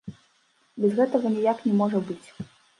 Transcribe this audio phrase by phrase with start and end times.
[0.85, 2.23] Без гэтага ніяк не можа быць.